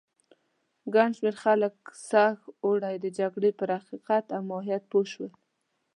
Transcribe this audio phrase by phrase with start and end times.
[0.93, 1.75] ګڼ شمېر خلک
[2.09, 5.31] سږ اوړی د جګړې پر حقیقت او ماهیت پوه شول.